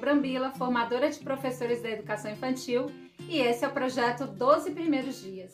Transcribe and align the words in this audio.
Brambila, 0.00 0.50
formadora 0.52 1.10
de 1.10 1.18
professores 1.20 1.82
da 1.82 1.90
educação 1.90 2.30
infantil, 2.30 2.86
e 3.28 3.38
esse 3.38 3.64
é 3.64 3.68
o 3.68 3.72
projeto 3.72 4.26
12 4.26 4.70
Primeiros 4.70 5.20
Dias. 5.20 5.52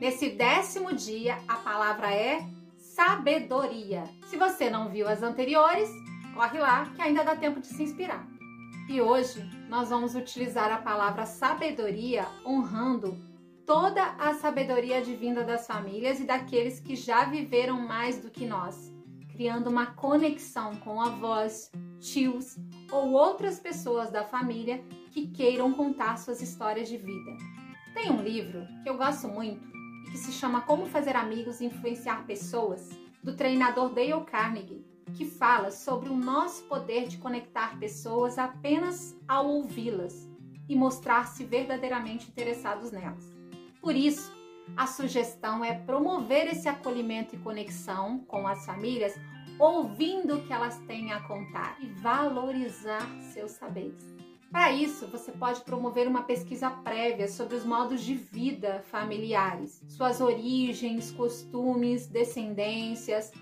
Nesse 0.00 0.30
décimo 0.30 0.92
dia, 0.92 1.38
a 1.46 1.56
palavra 1.56 2.12
é 2.14 2.40
sabedoria. 2.78 4.04
Se 4.26 4.36
você 4.36 4.70
não 4.70 4.88
viu 4.88 5.06
as 5.06 5.22
anteriores, 5.22 5.88
corre 6.34 6.58
lá 6.58 6.86
que 6.94 7.02
ainda 7.02 7.22
dá 7.22 7.36
tempo 7.36 7.60
de 7.60 7.66
se 7.66 7.82
inspirar. 7.82 8.26
E 8.88 9.00
hoje 9.00 9.42
nós 9.68 9.90
vamos 9.90 10.14
utilizar 10.14 10.72
a 10.72 10.78
palavra 10.78 11.26
sabedoria 11.26 12.26
honrando 12.46 13.18
toda 13.66 14.02
a 14.18 14.34
sabedoria 14.34 15.02
divina 15.02 15.42
das 15.42 15.66
famílias 15.66 16.20
e 16.20 16.24
daqueles 16.24 16.80
que 16.80 16.94
já 16.94 17.24
viveram 17.24 17.80
mais 17.80 18.18
do 18.18 18.30
que 18.30 18.46
nós, 18.46 18.93
criando 19.34 19.68
uma 19.68 19.86
conexão 19.86 20.76
com 20.76 21.00
avós, 21.00 21.70
tios 21.98 22.56
ou 22.90 23.10
outras 23.12 23.58
pessoas 23.58 24.10
da 24.10 24.22
família 24.22 24.82
que 25.10 25.26
queiram 25.26 25.72
contar 25.72 26.16
suas 26.18 26.40
histórias 26.40 26.88
de 26.88 26.96
vida. 26.96 27.36
Tem 27.92 28.10
um 28.10 28.22
livro 28.22 28.64
que 28.82 28.88
eu 28.88 28.96
gosto 28.96 29.26
muito 29.26 29.66
e 30.06 30.12
que 30.12 30.18
se 30.18 30.32
chama 30.32 30.60
Como 30.60 30.86
Fazer 30.86 31.16
Amigos 31.16 31.60
e 31.60 31.66
Influenciar 31.66 32.24
Pessoas, 32.26 32.90
do 33.24 33.34
treinador 33.34 33.92
Dale 33.92 34.24
Carnegie, 34.24 34.84
que 35.14 35.24
fala 35.24 35.72
sobre 35.72 36.10
o 36.10 36.16
nosso 36.16 36.64
poder 36.64 37.08
de 37.08 37.18
conectar 37.18 37.78
pessoas 37.78 38.38
apenas 38.38 39.16
ao 39.26 39.48
ouvi-las 39.48 40.28
e 40.68 40.76
mostrar-se 40.76 41.44
verdadeiramente 41.44 42.28
interessados 42.28 42.92
nelas. 42.92 43.34
Por 43.80 43.96
isso, 43.96 44.32
a 44.76 44.86
sugestão 44.86 45.64
é 45.64 45.74
promover 45.74 46.48
esse 46.48 46.68
acolhimento 46.68 47.34
e 47.34 47.38
conexão 47.38 48.18
com 48.26 48.46
as 48.46 48.64
famílias, 48.66 49.14
ouvindo 49.58 50.36
o 50.36 50.42
que 50.46 50.52
elas 50.52 50.78
têm 50.80 51.12
a 51.12 51.20
contar 51.20 51.76
e 51.80 51.86
valorizar 51.86 53.06
seus 53.32 53.52
saberes. 53.52 54.14
Para 54.50 54.70
isso, 54.72 55.08
você 55.08 55.32
pode 55.32 55.62
promover 55.62 56.06
uma 56.06 56.22
pesquisa 56.22 56.70
prévia 56.70 57.26
sobre 57.26 57.56
os 57.56 57.64
modos 57.64 58.02
de 58.02 58.14
vida 58.14 58.84
familiares, 58.86 59.82
suas 59.88 60.20
origens, 60.20 61.10
costumes, 61.10 62.06
descendências, 62.06 63.32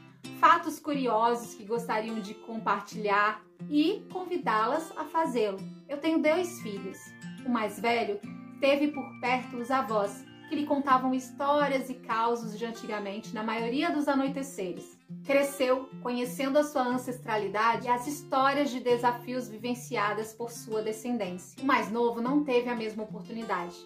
fatos 0.40 0.78
curiosos 0.78 1.54
que 1.54 1.64
gostariam 1.64 2.18
de 2.18 2.34
compartilhar 2.34 3.42
e 3.70 4.06
convidá-las 4.10 4.90
a 4.96 5.04
fazê-lo. 5.04 5.58
Eu 5.88 5.98
tenho 5.98 6.22
dois 6.22 6.60
filhos. 6.62 6.98
O 7.44 7.50
mais 7.50 7.78
velho 7.78 8.18
teve 8.60 8.88
por 8.88 9.04
perto 9.20 9.56
os 9.56 9.70
avós, 9.70 10.24
que 10.48 10.54
lhe 10.54 10.66
contavam 10.66 11.14
histórias 11.14 11.88
e 11.88 11.94
causos 11.94 12.58
de 12.58 12.64
antigamente 12.64 13.34
na 13.34 13.42
maioria 13.42 13.90
dos 13.90 14.08
anoiteceres. 14.08 14.98
Cresceu 15.24 15.88
conhecendo 16.02 16.58
a 16.58 16.64
sua 16.64 16.82
ancestralidade 16.82 17.86
e 17.86 17.90
as 17.90 18.06
histórias 18.06 18.70
de 18.70 18.80
desafios 18.80 19.48
vivenciadas 19.48 20.32
por 20.32 20.50
sua 20.50 20.82
descendência. 20.82 21.62
O 21.62 21.66
mais 21.66 21.90
novo 21.90 22.20
não 22.20 22.44
teve 22.44 22.68
a 22.68 22.76
mesma 22.76 23.04
oportunidade, 23.04 23.76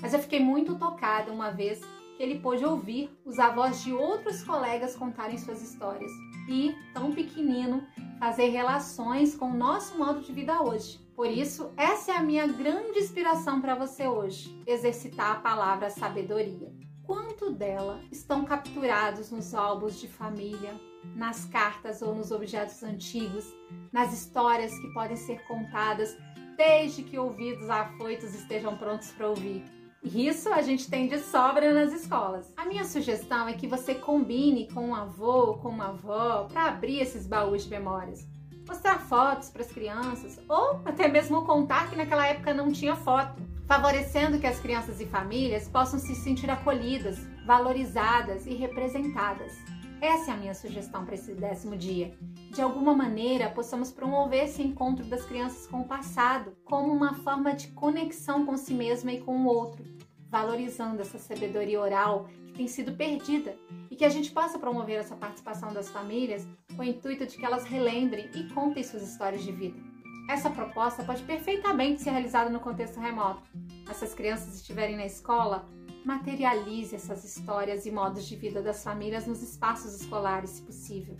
mas 0.00 0.12
eu 0.12 0.20
fiquei 0.20 0.40
muito 0.40 0.76
tocada 0.76 1.32
uma 1.32 1.50
vez 1.50 1.80
que 2.16 2.22
ele 2.22 2.38
pôde 2.38 2.64
ouvir 2.64 3.10
os 3.24 3.38
avós 3.38 3.82
de 3.82 3.92
outros 3.92 4.42
colegas 4.42 4.96
contarem 4.96 5.36
suas 5.36 5.62
histórias 5.62 6.10
e, 6.48 6.74
tão 6.94 7.12
pequenino, 7.12 7.86
fazer 8.18 8.48
relações 8.48 9.36
com 9.36 9.50
o 9.50 9.56
nosso 9.56 9.98
modo 9.98 10.20
de 10.20 10.32
vida 10.32 10.62
hoje. 10.62 11.05
Por 11.16 11.30
isso, 11.30 11.72
essa 11.78 12.12
é 12.12 12.16
a 12.16 12.22
minha 12.22 12.46
grande 12.46 12.98
inspiração 12.98 13.58
para 13.58 13.74
você 13.74 14.06
hoje: 14.06 14.62
exercitar 14.66 15.32
a 15.32 15.40
palavra 15.40 15.88
sabedoria. 15.88 16.70
Quanto 17.04 17.50
dela 17.50 18.02
estão 18.12 18.44
capturados 18.44 19.30
nos 19.30 19.54
álbuns 19.54 19.98
de 19.98 20.08
família, 20.08 20.78
nas 21.14 21.46
cartas 21.46 22.02
ou 22.02 22.14
nos 22.14 22.30
objetos 22.30 22.82
antigos, 22.82 23.46
nas 23.90 24.12
histórias 24.12 24.78
que 24.78 24.92
podem 24.92 25.16
ser 25.16 25.42
contadas 25.46 26.14
desde 26.54 27.02
que 27.02 27.18
ouvidos 27.18 27.70
afoitos 27.70 28.34
estejam 28.34 28.76
prontos 28.76 29.10
para 29.12 29.28
ouvir? 29.28 29.64
Isso 30.02 30.50
a 30.50 30.60
gente 30.60 30.90
tem 30.90 31.08
de 31.08 31.18
sobra 31.18 31.72
nas 31.72 31.92
escolas. 31.94 32.52
A 32.58 32.66
minha 32.66 32.84
sugestão 32.84 33.48
é 33.48 33.54
que 33.54 33.66
você 33.66 33.94
combine 33.94 34.68
com 34.70 34.88
um 34.88 34.94
avô, 34.94 35.54
com 35.54 35.70
uma 35.70 35.88
avó, 35.88 36.44
para 36.44 36.66
abrir 36.66 37.00
esses 37.00 37.26
baús 37.26 37.64
de 37.64 37.70
memórias. 37.70 38.26
Mostrar 38.66 38.98
fotos 38.98 39.48
para 39.48 39.62
as 39.62 39.70
crianças 39.70 40.40
ou 40.48 40.80
até 40.84 41.06
mesmo 41.06 41.44
contar 41.44 41.88
que 41.88 41.96
naquela 41.96 42.26
época 42.26 42.52
não 42.52 42.72
tinha 42.72 42.96
foto, 42.96 43.40
favorecendo 43.66 44.40
que 44.40 44.46
as 44.46 44.58
crianças 44.58 45.00
e 45.00 45.06
famílias 45.06 45.68
possam 45.68 46.00
se 46.00 46.14
sentir 46.16 46.50
acolhidas, 46.50 47.18
valorizadas 47.46 48.44
e 48.44 48.54
representadas. 48.54 49.52
Essa 50.00 50.32
é 50.32 50.34
a 50.34 50.36
minha 50.36 50.54
sugestão 50.54 51.04
para 51.04 51.14
esse 51.14 51.32
décimo 51.32 51.76
dia. 51.76 52.16
De 52.50 52.60
alguma 52.60 52.94
maneira, 52.94 53.48
possamos 53.48 53.90
promover 53.90 54.44
esse 54.44 54.62
encontro 54.62 55.04
das 55.06 55.24
crianças 55.24 55.66
com 55.66 55.80
o 55.80 55.88
passado 55.88 56.56
como 56.64 56.92
uma 56.92 57.14
forma 57.14 57.54
de 57.54 57.68
conexão 57.68 58.44
com 58.44 58.56
si 58.56 58.74
mesma 58.74 59.12
e 59.12 59.20
com 59.20 59.42
o 59.42 59.46
outro, 59.46 59.84
valorizando 60.28 61.00
essa 61.00 61.18
sabedoria 61.18 61.80
oral 61.80 62.28
que 62.48 62.52
tem 62.52 62.68
sido 62.68 62.92
perdida 62.92 63.56
e 63.96 63.98
que 63.98 64.04
a 64.04 64.10
gente 64.10 64.30
possa 64.30 64.58
promover 64.58 65.00
essa 65.00 65.16
participação 65.16 65.72
das 65.72 65.88
famílias 65.88 66.46
com 66.76 66.82
o 66.82 66.84
intuito 66.84 67.24
de 67.24 67.34
que 67.34 67.46
elas 67.46 67.64
relembrem 67.64 68.28
e 68.34 68.44
contem 68.52 68.84
suas 68.84 69.02
histórias 69.02 69.42
de 69.42 69.50
vida. 69.50 69.80
Essa 70.28 70.50
proposta 70.50 71.02
pode 71.02 71.22
perfeitamente 71.22 72.02
ser 72.02 72.10
realizada 72.10 72.50
no 72.50 72.60
contexto 72.60 73.00
remoto. 73.00 73.42
Essas 73.88 74.12
crianças 74.12 74.54
estiverem 74.54 74.96
na 74.96 75.06
escola, 75.06 75.66
materialize 76.04 76.94
essas 76.94 77.24
histórias 77.24 77.86
e 77.86 77.90
modos 77.90 78.26
de 78.26 78.36
vida 78.36 78.60
das 78.60 78.84
famílias 78.84 79.26
nos 79.26 79.42
espaços 79.42 79.98
escolares, 79.98 80.50
se 80.50 80.62
possível. 80.62 81.16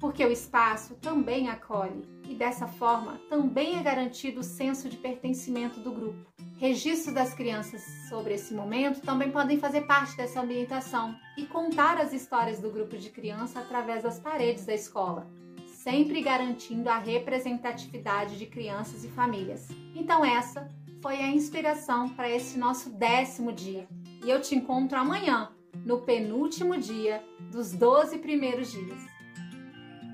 Porque 0.00 0.24
o 0.24 0.32
espaço 0.32 0.94
também 0.94 1.50
acolhe 1.50 2.02
e 2.26 2.34
dessa 2.34 2.66
forma 2.66 3.20
também 3.28 3.78
é 3.78 3.82
garantido 3.82 4.40
o 4.40 4.44
senso 4.44 4.88
de 4.88 4.96
pertencimento 4.96 5.78
do 5.78 5.92
grupo. 5.92 6.26
Registros 6.58 7.14
das 7.14 7.34
crianças 7.34 7.82
sobre 8.08 8.34
esse 8.34 8.54
momento 8.54 9.02
também 9.02 9.30
podem 9.30 9.58
fazer 9.58 9.82
parte 9.82 10.16
dessa 10.16 10.40
ambientação 10.40 11.14
e 11.36 11.44
contar 11.44 11.98
as 11.98 12.12
histórias 12.12 12.60
do 12.60 12.70
grupo 12.70 12.96
de 12.96 13.10
criança 13.10 13.60
através 13.60 14.02
das 14.02 14.18
paredes 14.18 14.64
da 14.64 14.74
escola, 14.74 15.26
sempre 15.66 16.22
garantindo 16.22 16.88
a 16.88 16.98
representatividade 16.98 18.38
de 18.38 18.46
crianças 18.46 19.04
e 19.04 19.08
famílias. 19.08 19.68
Então, 19.94 20.24
essa 20.24 20.68
foi 21.02 21.16
a 21.16 21.28
inspiração 21.28 22.08
para 22.10 22.30
esse 22.30 22.58
nosso 22.58 22.90
décimo 22.90 23.52
dia. 23.52 23.88
E 24.24 24.30
eu 24.30 24.40
te 24.40 24.54
encontro 24.54 24.98
amanhã, 24.98 25.50
no 25.84 26.02
penúltimo 26.02 26.76
dia 26.76 27.24
dos 27.50 27.72
12 27.72 28.18
primeiros 28.18 28.70
dias. 28.70 29.19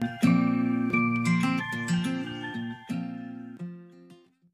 Thank 0.00 0.24
you. 0.24 0.35